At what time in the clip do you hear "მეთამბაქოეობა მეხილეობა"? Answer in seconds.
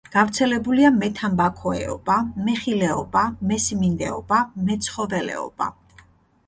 0.95-3.27